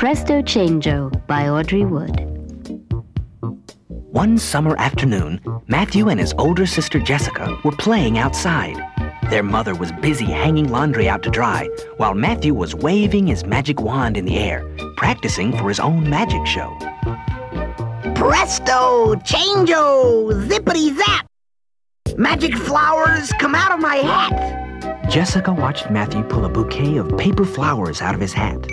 Presto 0.00 0.40
Changeo 0.40 1.10
by 1.26 1.50
Audrey 1.50 1.84
Wood. 1.84 2.26
One 3.88 4.38
summer 4.38 4.74
afternoon, 4.78 5.42
Matthew 5.66 6.08
and 6.08 6.18
his 6.18 6.32
older 6.38 6.64
sister 6.64 6.98
Jessica 6.98 7.54
were 7.64 7.72
playing 7.72 8.16
outside. 8.16 8.78
Their 9.28 9.42
mother 9.42 9.74
was 9.74 9.92
busy 10.00 10.24
hanging 10.24 10.70
laundry 10.70 11.06
out 11.06 11.22
to 11.24 11.30
dry, 11.30 11.68
while 11.98 12.14
Matthew 12.14 12.54
was 12.54 12.74
waving 12.74 13.26
his 13.26 13.44
magic 13.44 13.82
wand 13.82 14.16
in 14.16 14.24
the 14.24 14.38
air, 14.38 14.66
practicing 14.96 15.54
for 15.54 15.68
his 15.68 15.78
own 15.78 16.08
magic 16.08 16.46
show. 16.46 16.74
Presto, 18.14 19.16
changeo, 19.16 20.32
zippity 20.48 20.96
zap! 20.96 21.26
Magic 22.16 22.56
flowers 22.56 23.30
come 23.38 23.54
out 23.54 23.72
of 23.72 23.80
my 23.80 23.96
hat! 23.96 25.10
Jessica 25.10 25.52
watched 25.52 25.90
Matthew 25.90 26.22
pull 26.22 26.46
a 26.46 26.48
bouquet 26.48 26.96
of 26.96 27.18
paper 27.18 27.44
flowers 27.44 28.00
out 28.00 28.14
of 28.14 28.20
his 28.22 28.32
hat. 28.32 28.66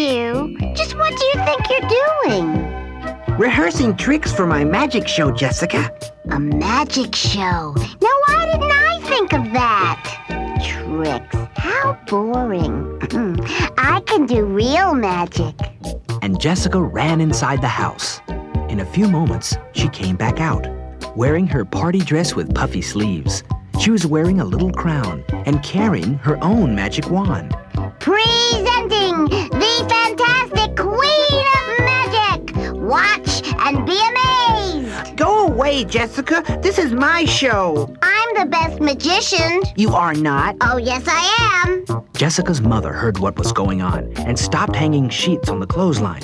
Matthew, 0.00 0.56
just 0.72 0.96
what 0.96 1.14
do 1.14 1.24
you 1.26 1.44
think 1.44 1.60
you're 1.68 2.24
doing? 2.24 3.36
Rehearsing 3.36 3.94
tricks 3.98 4.32
for 4.32 4.46
my 4.46 4.64
magic 4.64 5.06
show, 5.06 5.30
Jessica. 5.30 5.94
A 6.30 6.40
magic 6.40 7.14
show. 7.14 7.74
Now, 7.76 8.16
why 8.26 8.48
didn't 8.50 8.72
I 8.72 8.98
think 9.02 9.34
of 9.34 9.44
that? 9.52 10.56
Tricks. 10.64 11.36
How 11.54 11.98
boring. 12.06 12.98
I 13.76 14.00
can 14.06 14.24
do 14.24 14.46
real 14.46 14.94
magic. 14.94 15.54
And 16.22 16.40
Jessica 16.40 16.80
ran 16.80 17.20
inside 17.20 17.60
the 17.60 17.68
house. 17.68 18.22
In 18.70 18.80
a 18.80 18.86
few 18.86 19.06
moments, 19.06 19.54
she 19.72 19.88
came 19.88 20.16
back 20.16 20.40
out, 20.40 20.66
wearing 21.14 21.46
her 21.46 21.66
party 21.66 21.98
dress 21.98 22.34
with 22.34 22.54
puffy 22.54 22.80
sleeves. 22.80 23.42
She 23.78 23.90
was 23.90 24.06
wearing 24.06 24.40
a 24.40 24.46
little 24.46 24.72
crown 24.72 25.24
and 25.44 25.62
carrying 25.62 26.14
her 26.20 26.42
own 26.42 26.74
magic 26.74 27.10
wand. 27.10 27.54
Presenting 27.98 29.49
Watch 32.90 33.44
and 33.44 33.86
be 33.86 33.96
amazed! 34.10 35.16
Go 35.16 35.46
away, 35.46 35.84
Jessica. 35.84 36.42
This 36.60 36.76
is 36.76 36.92
my 36.92 37.24
show. 37.24 37.94
I'm 38.02 38.34
the 38.34 38.46
best 38.46 38.80
magician. 38.80 39.62
You 39.76 39.90
are 39.90 40.12
not. 40.12 40.56
Oh, 40.60 40.76
yes, 40.76 41.04
I 41.06 41.68
am. 41.68 42.04
Jessica's 42.14 42.60
mother 42.60 42.92
heard 42.92 43.18
what 43.18 43.38
was 43.38 43.52
going 43.52 43.80
on 43.80 44.12
and 44.26 44.36
stopped 44.36 44.74
hanging 44.74 45.08
sheets 45.08 45.48
on 45.48 45.60
the 45.60 45.68
clothesline. 45.68 46.22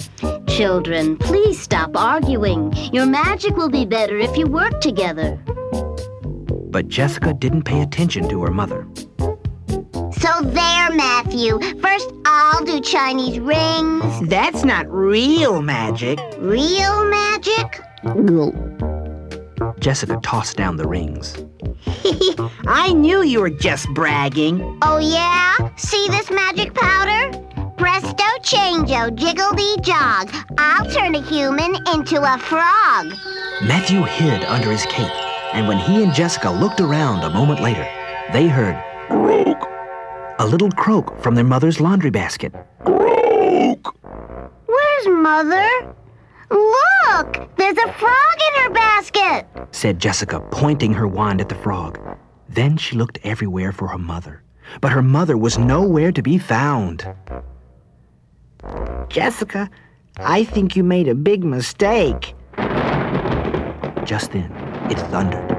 Children, 0.49 1.17
please 1.19 1.63
stop 1.63 1.97
arguing. 1.97 2.73
Your 2.93 3.07
magic 3.07 3.57
will 3.57 3.71
be 3.71 3.87
better 3.87 4.19
if 4.19 4.37
you 4.37 4.49
work 4.49 4.81
together. 4.81 5.39
But 6.51 6.89
Jessica 6.89 7.33
didn't 7.33 7.63
pay 7.63 7.81
attention 7.81 8.29
to 8.29 8.43
her 8.43 8.51
mother. 8.51 8.89
So 10.19 10.43
there, 10.43 10.91
Matthew. 10.91 11.61
First, 11.81 12.11
I'll 12.25 12.65
do 12.65 12.81
Chinese 12.81 13.39
rings. 13.39 14.29
That's 14.29 14.65
not 14.65 14.91
real 14.91 15.63
magic. 15.63 16.19
Real 16.47 17.05
magic? 17.11 17.83
Jessica 19.81 20.21
tossed 20.23 20.57
down 20.57 20.77
the 20.77 20.87
rings. 20.87 21.37
I 22.69 22.93
knew 22.93 23.25
you 23.25 23.41
were 23.41 23.51
just 23.51 23.89
bragging. 23.95 24.79
Oh, 24.83 24.99
yeah? 24.99 25.57
See 25.75 26.07
this 26.09 26.31
magic 26.31 26.73
powder? 26.73 27.37
Presto 27.77 28.25
changeo, 28.43 29.13
jiggledy 29.17 29.75
jog. 29.81 30.33
I'll 30.57 30.89
turn 30.89 31.17
a 31.17 31.23
human 31.23 31.75
into 31.93 32.23
a 32.23 32.39
frog. 32.39 33.13
Matthew 33.63 34.05
hid 34.05 34.45
under 34.45 34.71
his 34.71 34.87
cape, 34.87 35.11
and 35.53 35.67
when 35.67 35.79
he 35.79 36.05
and 36.05 36.15
Jessica 36.15 36.49
looked 36.49 36.81
around 36.81 37.25
a 37.25 37.31
moment 37.31 37.59
later, 37.59 37.89
they 38.33 38.47
heard 38.47 38.81
croak, 39.09 39.69
a 40.39 40.47
little 40.47 40.71
croak 40.71 41.21
from 41.21 41.35
their 41.35 41.45
mother's 41.45 41.81
laundry 41.81 42.11
basket. 42.11 42.55
Croak! 42.85 43.97
Where's 44.67 45.09
Mother? 45.09 45.97
Look! 46.51 47.57
There's 47.57 47.79
a 47.79 47.93
frog 47.95 48.39
in 48.49 48.63
her 48.63 48.71
basket! 48.71 49.47
said 49.71 49.99
Jessica, 49.99 50.41
pointing 50.51 50.93
her 50.93 51.09
wand 51.09 51.41
at 51.41 51.49
the 51.49 51.55
frog. 51.55 51.99
Then 52.49 52.77
she 52.77 52.97
looked 52.97 53.19
everywhere 53.25 53.73
for 53.73 53.89
her 53.89 53.99
mother, 53.99 54.43
but 54.81 54.93
her 54.93 55.03
mother 55.03 55.37
was 55.37 55.59
nowhere 55.59 56.13
to 56.13 56.23
be 56.23 56.39
found. 56.39 57.07
Jessica, 59.09 59.71
I 60.19 60.45
think 60.45 60.77
you 60.77 60.85
made 60.85 61.09
a 61.09 61.15
big 61.15 61.45
mistake. 61.45 62.35
Just 64.05 64.33
then, 64.33 64.51
it 64.91 64.99
thundered. 65.11 65.51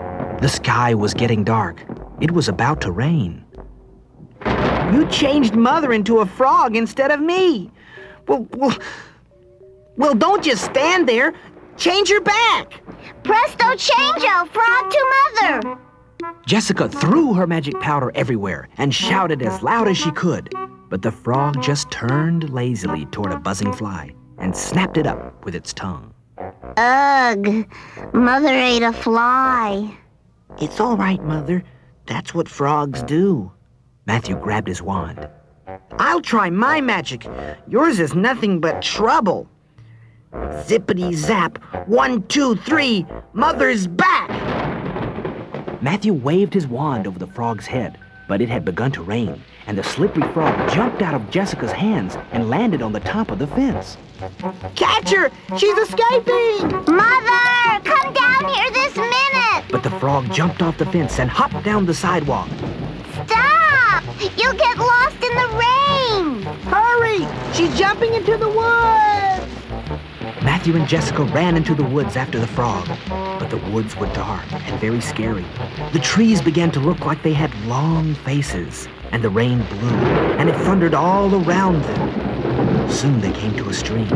The 0.41 0.49
sky 0.49 0.93
was 0.93 1.13
getting 1.13 1.43
dark. 1.43 1.83
It 2.21 2.31
was 2.31 2.47
about 2.47 2.81
to 2.81 2.91
rain. 2.91 3.43
You 4.93 5.05
changed 5.09 5.55
Mother 5.55 5.91
into 5.91 6.19
a 6.19 6.25
frog 6.25 6.75
instead 6.75 7.11
of 7.11 7.19
me. 7.19 7.69
Well, 8.27 8.47
well, 8.51 8.77
well, 9.97 10.13
don't 10.13 10.43
just 10.43 10.63
stand 10.63 11.07
there. 11.07 11.33
Change 11.75 12.09
your 12.09 12.21
back. 12.21 12.81
Presto 13.23 13.65
changeo, 13.75 14.47
frog 14.49 14.91
to 14.91 15.13
Mother! 15.33 15.79
Jessica 16.45 16.89
threw 16.89 17.33
her 17.33 17.45
magic 17.45 17.79
powder 17.81 18.11
everywhere 18.15 18.69
and 18.77 18.93
shouted 18.93 19.41
as 19.41 19.61
loud 19.61 19.87
as 19.87 19.97
she 19.97 20.11
could. 20.11 20.53
But 20.89 21.01
the 21.01 21.11
frog 21.11 21.61
just 21.61 21.91
turned 21.91 22.49
lazily 22.51 23.05
toward 23.07 23.33
a 23.33 23.39
buzzing 23.39 23.73
fly 23.73 24.11
and 24.37 24.55
snapped 24.55 24.97
it 24.97 25.05
up 25.05 25.43
with 25.43 25.55
its 25.55 25.73
tongue. 25.73 26.13
Ugh, 26.77 27.65
Mother 28.13 28.53
ate 28.53 28.83
a 28.83 28.93
fly. 28.93 29.97
It's 30.59 30.79
all 30.79 30.95
right, 30.95 31.21
Mother. 31.23 31.63
That's 32.05 32.33
what 32.33 32.47
frogs 32.47 33.03
do. 33.03 33.51
Matthew 34.05 34.37
grabbed 34.37 34.67
his 34.67 34.81
wand. 34.81 35.27
I'll 35.99 36.21
try 36.21 36.49
my 36.49 36.79
magic. 36.79 37.27
Yours 37.67 37.99
is 37.99 38.15
nothing 38.15 38.61
but 38.61 38.81
trouble. 38.81 39.49
Zippity 40.33 41.13
zap. 41.13 41.57
One, 41.87 42.23
two, 42.27 42.55
three. 42.55 43.05
Mother's 43.33 43.87
back. 43.87 44.29
Matthew 45.81 46.13
waved 46.13 46.53
his 46.53 46.67
wand 46.67 47.07
over 47.07 47.19
the 47.19 47.27
frog's 47.27 47.65
head, 47.65 47.97
but 48.27 48.41
it 48.41 48.49
had 48.49 48.65
begun 48.65 48.91
to 48.93 49.03
rain, 49.03 49.41
and 49.67 49.77
the 49.77 49.83
slippery 49.83 50.27
frog 50.33 50.69
jumped 50.71 51.01
out 51.01 51.13
of 51.13 51.29
Jessica's 51.29 51.71
hands 51.71 52.17
and 52.31 52.49
landed 52.49 52.81
on 52.81 52.91
the 52.91 52.99
top 52.99 53.31
of 53.31 53.39
the 53.39 53.47
fence. 53.47 53.97
Catch 54.75 55.11
her! 55.11 55.29
She's 55.57 55.77
escaping! 55.77 56.71
Mother, 56.93 57.79
come 57.83 58.13
down 58.13 58.45
here 58.53 58.71
this 58.71 58.95
minute! 58.95 59.65
But 59.71 59.83
the 59.83 59.91
frog 59.91 60.33
jumped 60.33 60.61
off 60.61 60.77
the 60.77 60.87
fence 60.87 61.19
and 61.19 61.29
hopped 61.29 61.63
down 61.63 61.85
the 61.85 61.93
sidewalk. 61.93 62.49
Stop! 63.25 64.03
You'll 64.35 64.53
get 64.53 64.77
lost 64.77 65.23
in 65.23 65.35
the 65.35 65.47
rain! 65.55 66.41
Hurry! 66.65 67.27
She's 67.53 67.77
jumping 67.77 68.13
into 68.15 68.37
the 68.37 68.49
woods! 68.49 68.86
Matthew 70.67 70.81
and 70.81 70.89
Jessica 70.89 71.23
ran 71.23 71.55
into 71.55 71.73
the 71.73 71.85
woods 71.85 72.17
after 72.17 72.39
the 72.39 72.47
frog, 72.47 72.85
but 73.07 73.49
the 73.49 73.55
woods 73.71 73.95
were 73.95 74.07
dark 74.07 74.43
and 74.51 74.81
very 74.81 74.99
scary. 74.99 75.45
The 75.93 75.99
trees 75.99 76.41
began 76.41 76.71
to 76.71 76.81
look 76.81 77.05
like 77.05 77.23
they 77.23 77.31
had 77.31 77.55
long 77.67 78.15
faces, 78.15 78.89
and 79.13 79.23
the 79.23 79.29
rain 79.29 79.63
blew, 79.67 79.95
and 80.35 80.49
it 80.49 80.55
thundered 80.57 80.93
all 80.93 81.33
around 81.33 81.83
them. 81.83 82.91
Soon 82.91 83.21
they 83.21 83.31
came 83.31 83.55
to 83.55 83.69
a 83.69 83.73
stream. 83.73 84.09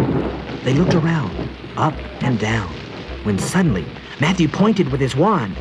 They 0.65 0.73
looked 0.73 0.93
around, 0.93 1.31
up 1.77 1.93
and 2.21 2.37
down, 2.37 2.67
when 3.23 3.39
suddenly 3.39 3.85
Matthew 4.19 4.49
pointed 4.49 4.91
with 4.91 4.99
his 4.99 5.15
wand. 5.15 5.55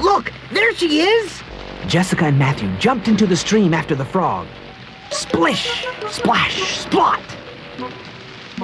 Look, 0.00 0.32
there 0.50 0.74
she 0.74 1.02
is! 1.02 1.40
Jessica 1.86 2.24
and 2.24 2.36
Matthew 2.36 2.68
jumped 2.78 3.06
into 3.06 3.28
the 3.28 3.36
stream 3.36 3.72
after 3.72 3.94
the 3.94 4.04
frog. 4.04 4.48
Splish, 5.12 5.86
splash, 6.08 6.84
splot! 6.84 7.22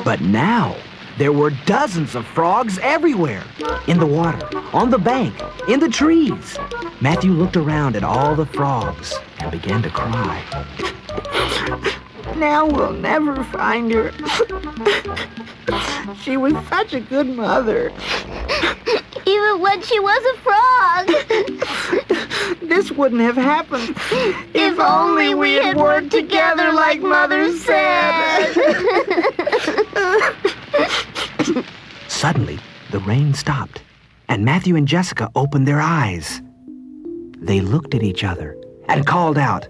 But 0.05 0.21
now, 0.21 0.77
there 1.19 1.33
were 1.33 1.51
dozens 1.65 2.15
of 2.15 2.27
frogs 2.27 2.79
everywhere. 2.79 3.43
In 3.87 3.99
the 3.99 4.07
water, 4.07 4.47
on 4.75 4.91
the 4.91 4.99
bank, 4.99 5.35
in 5.69 5.81
the 5.81 5.89
trees. 5.89 6.59
Matthew 7.01 7.33
looked 7.33 7.57
around 7.57 7.97
at 7.97 8.05
all 8.05 8.35
the 8.35 8.47
frogs 8.47 9.15
and 9.39 9.51
began 9.51 9.83
to 9.83 9.91
cry. 9.91 10.43
Now 12.37 12.67
we'll 12.67 12.93
never 12.93 13.43
find 13.45 13.91
her. 13.93 14.13
she 16.21 16.37
was 16.37 16.55
such 16.69 16.93
a 16.93 17.01
good 17.01 17.29
mother. 17.29 17.93
Even 19.25 19.61
when 19.61 19.81
she 19.83 19.99
was 19.99 20.23
a 20.25 20.37
frog! 20.39 21.07
This 22.63 22.91
wouldn't 22.91 23.21
have 23.23 23.37
happened 23.37 23.97
If 24.55 24.79
only 24.79 25.35
we 25.35 25.55
had 25.55 25.77
worked 25.77 26.11
together 26.11 26.73
like 26.73 27.01
Mother 27.01 27.53
said! 27.57 28.53
Suddenly, 32.27 32.59
the 32.91 32.99
rain 32.99 33.33
stopped, 33.35 33.83
and 34.29 34.45
Matthew 34.45 34.75
and 34.75 34.89
Jessica 34.89 35.31
opened 35.37 35.69
their 35.69 35.81
eyes. 35.81 36.43
They 37.39 37.61
looked 37.61 37.95
at 37.95 38.03
each 38.03 38.25
other 38.25 38.57
and 38.89 39.07
called 39.07 39.39
out, 39.39 39.69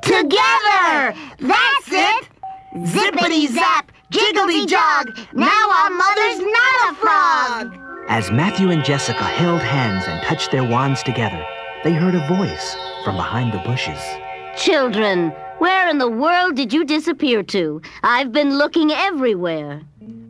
Together! 0.00 1.12
That's 1.40 1.88
it! 1.90 2.28
Zippity 2.74 3.48
zap, 3.48 3.92
jiggly 4.10 4.66
jog! 4.66 5.14
Now 5.34 5.70
our 5.70 5.90
mother's 5.90 6.40
not 6.40 6.90
a 6.90 6.94
frog! 6.94 7.78
As 8.08 8.30
Matthew 8.30 8.70
and 8.70 8.82
Jessica 8.82 9.22
held 9.22 9.60
hands 9.60 10.04
and 10.08 10.22
touched 10.22 10.52
their 10.52 10.66
wands 10.66 11.02
together, 11.02 11.44
they 11.84 11.92
heard 11.92 12.14
a 12.14 12.26
voice 12.28 12.74
from 13.04 13.16
behind 13.16 13.52
the 13.52 13.58
bushes. 13.58 14.00
Children, 14.56 15.34
Where 15.58 15.86
in 15.86 15.98
the 15.98 16.08
world 16.08 16.56
did 16.56 16.72
you 16.72 16.86
disappear 16.86 17.42
to? 17.42 17.82
I've 18.02 18.32
been 18.32 18.56
looking 18.56 18.90
everywhere. 18.90 19.82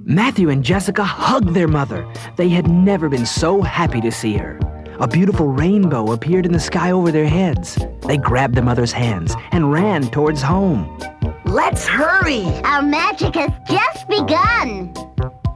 Matthew 0.05 0.51
and 0.51 0.65
Jessica 0.65 1.05
hugged 1.05 1.55
their 1.55 1.69
mother. 1.69 2.11
They 2.37 2.49
had 2.49 2.69
never 2.69 3.09
been 3.09 3.25
so 3.25 3.63
happy 3.63 4.01
to 4.01 4.11
see 4.11 4.37
her. 4.37 4.59
A 4.99 5.07
beautiful 5.07 5.47
rainbow 5.47 6.11
appeared 6.13 6.45
in 6.45 6.53
the 6.53 6.59
sky 6.59 6.91
over 6.91 7.13
their 7.13 7.29
heads. 7.29 7.79
They 8.07 8.17
grabbed 8.17 8.57
their 8.57 8.65
mother's 8.65 8.91
hands 8.91 9.37
and 9.53 9.73
ran 9.73 10.11
towards 10.11 10.43
home. 10.43 10.99
Let's 11.45 11.87
hurry! 11.87 12.45
Our 12.65 12.83
magic 12.83 13.37
has 13.37 13.53
just 13.69 14.09
begun. 14.09 14.93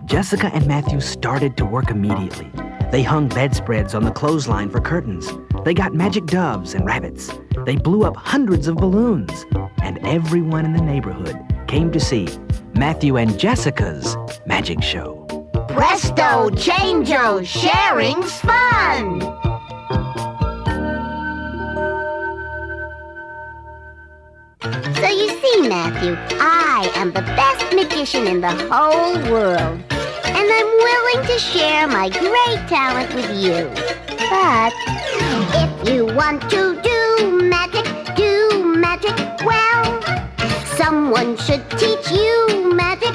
Jessica 0.04 0.50
and 0.54 0.66
Matthew 0.66 1.00
started 1.00 1.56
to 1.56 1.64
work 1.64 1.90
immediately. 1.90 2.50
They 2.92 3.02
hung 3.02 3.28
bedspreads 3.28 3.94
on 3.96 4.04
the 4.04 4.12
clothesline 4.12 4.70
for 4.70 4.80
curtains. 4.80 5.28
They 5.64 5.74
got 5.74 5.92
magic 5.92 6.26
doves 6.26 6.74
and 6.74 6.86
rabbits. 6.86 7.32
They 7.64 7.74
blew 7.74 8.04
up 8.04 8.14
hundreds 8.14 8.68
of 8.68 8.76
balloons. 8.76 9.44
And 9.82 9.98
everyone 10.06 10.64
in 10.64 10.72
the 10.72 10.82
neighborhood 10.82 11.36
came 11.66 11.90
to 11.90 12.00
see 12.00 12.28
Matthew 12.74 13.16
and 13.16 13.38
Jessica's 13.38 14.16
magic 14.46 14.82
show. 14.82 15.24
Presto, 15.68 16.50
changeo, 16.50 17.44
sharing's 17.44 18.32
fun. 18.40 19.20
So 24.96 25.08
you 25.08 25.28
see, 25.40 25.68
Matthew, 25.68 26.16
I 26.40 26.90
am 26.94 27.12
the 27.12 27.22
best 27.22 27.74
magician 27.74 28.26
in 28.26 28.40
the 28.40 28.54
whole 28.70 29.14
world. 29.30 29.80
And 30.24 30.46
I'm 30.58 30.70
willing 30.88 31.26
to 31.26 31.38
share 31.38 31.86
my 31.86 32.08
great 32.08 32.68
talent 32.68 33.14
with 33.14 33.30
you. 33.36 33.70
But 34.30 34.72
if 35.54 35.88
you 35.88 36.06
want 36.06 36.42
to 36.50 36.80
do 36.80 37.42
magic, 37.42 37.84
do 38.16 38.64
magic 38.64 39.16
well. 39.44 40.02
Someone 40.76 41.36
should 41.36 41.68
teach 41.70 42.10
you 42.10 42.72
magic 42.74 43.14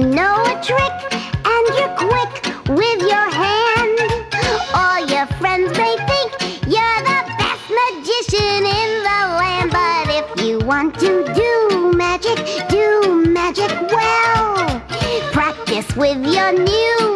know 0.00 0.42
a 0.44 0.62
trick 0.62 0.96
and 1.44 1.68
you're 1.76 1.94
quick 1.96 2.32
with 2.68 3.00
your 3.02 3.28
hand, 3.30 3.98
all 4.74 5.06
your 5.06 5.26
friends 5.38 5.76
may 5.76 5.96
think 6.08 6.32
you're 6.66 7.00
the 7.04 7.20
best 7.38 7.66
magician 7.68 8.64
in 8.64 8.90
the 9.02 9.20
land. 9.38 9.70
But 9.70 10.08
if 10.08 10.44
you 10.44 10.58
want 10.60 10.98
to 11.00 11.24
do 11.34 11.92
magic, 11.96 12.38
do 12.68 13.24
magic 13.26 13.70
well. 13.90 14.80
Practice 15.32 15.94
with 15.96 16.24
your 16.26 16.52
new 16.52 17.09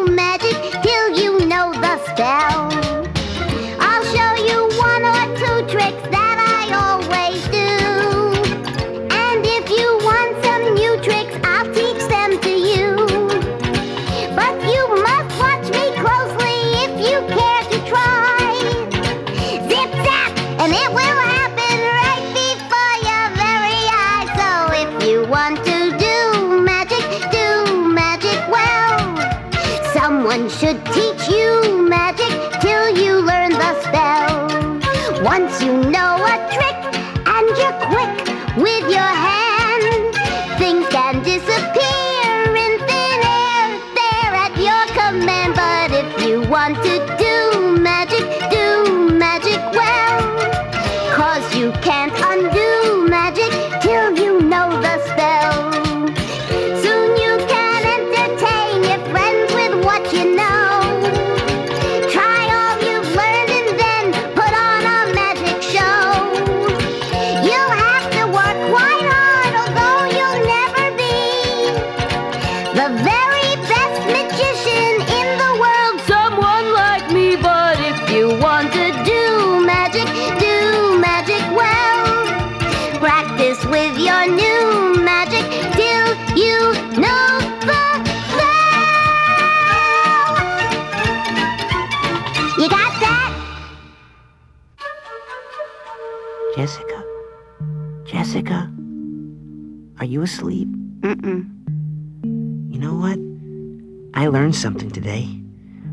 You 92.57 92.69
got 92.69 92.99
that? 93.01 93.31
Jessica? 96.55 97.03
Jessica? 98.05 98.71
Are 99.99 100.05
you 100.05 100.21
asleep? 100.21 100.69
Mm-mm. 101.01 101.51
You 102.71 102.79
know 102.79 102.95
what? 102.95 103.19
I 104.13 104.27
learned 104.27 104.55
something 104.55 104.89
today. 104.89 105.27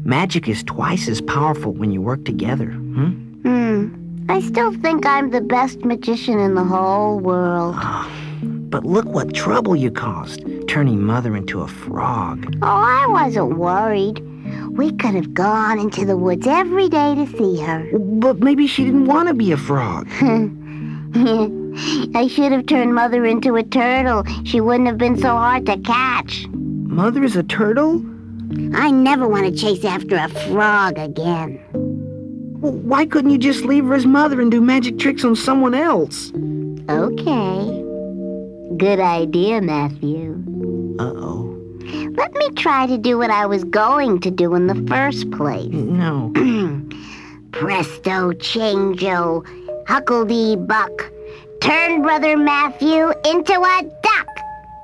Magic 0.04 0.48
is 0.48 0.62
twice 0.62 1.08
as 1.08 1.20
powerful 1.20 1.72
when 1.72 1.90
you 1.90 2.00
work 2.00 2.24
together. 2.24 2.66
Hmm? 2.66 3.10
Hmm. 3.42 4.24
I 4.28 4.40
still 4.40 4.72
think 4.72 5.04
I'm 5.04 5.30
the 5.30 5.40
best 5.40 5.84
magician 5.84 6.38
in 6.38 6.54
the 6.54 6.62
whole 6.62 7.18
world. 7.18 7.74
But 8.70 8.86
look 8.86 9.06
what 9.06 9.34
trouble 9.34 9.74
you 9.74 9.90
caused, 9.90 10.44
turning 10.68 11.02
Mother 11.02 11.36
into 11.36 11.62
a 11.62 11.68
frog. 11.68 12.56
Oh, 12.62 12.66
I 12.66 13.06
wasn't 13.08 13.58
worried. 13.58 14.24
We 14.72 14.90
could 14.92 15.14
have 15.14 15.34
gone 15.34 15.78
into 15.78 16.06
the 16.06 16.16
woods 16.16 16.46
every 16.46 16.88
day 16.88 17.14
to 17.14 17.26
see 17.36 17.60
her. 17.60 17.90
But 17.98 18.40
maybe 18.40 18.66
she 18.66 18.84
didn't 18.84 19.04
want 19.04 19.28
to 19.28 19.34
be 19.34 19.52
a 19.52 19.56
frog. 19.56 20.08
I 22.14 22.26
should 22.26 22.52
have 22.52 22.66
turned 22.66 22.94
Mother 22.94 23.26
into 23.26 23.56
a 23.56 23.62
turtle. 23.62 24.24
She 24.44 24.60
wouldn't 24.62 24.88
have 24.88 24.96
been 24.96 25.18
so 25.18 25.28
hard 25.28 25.66
to 25.66 25.76
catch. 25.78 26.46
Mother 26.48 27.22
is 27.22 27.36
a 27.36 27.42
turtle? 27.42 28.02
I 28.74 28.90
never 28.90 29.28
want 29.28 29.44
to 29.44 29.52
chase 29.52 29.84
after 29.84 30.16
a 30.16 30.28
frog 30.28 30.98
again. 30.98 31.60
Well, 32.60 32.72
why 32.72 33.04
couldn't 33.06 33.30
you 33.30 33.38
just 33.38 33.64
leave 33.64 33.84
her 33.86 33.94
as 33.94 34.06
Mother 34.06 34.40
and 34.40 34.50
do 34.50 34.60
magic 34.60 34.98
tricks 34.98 35.24
on 35.24 35.36
someone 35.36 35.74
else? 35.74 36.30
Okay. 36.88 37.82
Good 38.78 39.00
idea, 39.00 39.60
Matthew. 39.60 40.42
Uh-oh. 40.98 41.51
Let 42.14 42.32
me 42.34 42.50
try 42.50 42.86
to 42.86 42.98
do 42.98 43.18
what 43.18 43.30
I 43.30 43.46
was 43.46 43.64
going 43.64 44.20
to 44.20 44.30
do 44.30 44.54
in 44.54 44.66
the 44.66 44.74
first 44.86 45.30
place. 45.30 45.68
Mm, 45.68 45.88
no. 45.92 46.32
Presto 47.52 48.32
changeo, 48.32 49.44
huckledee 49.86 50.66
buck. 50.66 51.10
Turn 51.60 52.02
Brother 52.02 52.36
Matthew 52.36 53.12
into 53.24 53.52
a 53.52 53.82
duck. 54.02 54.28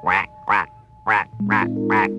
Quack, 0.03 0.29
quack, 0.47 0.71
quack, 1.05 1.29
quack, 1.47 1.69
quack, 1.87 2.11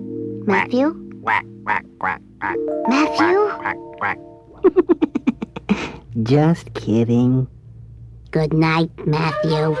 Matthew? 0.46 1.20
quack, 1.22 1.44
quack, 1.64 1.84
quack, 1.98 2.20
quack, 2.40 2.56
Matthew? 2.88 3.48
quack, 3.58 3.76
quack. 3.98 4.18
Just 6.22 6.74
kidding. 6.74 7.48
Good 8.30 8.52
night, 8.52 8.90
Matthew. 9.06 9.76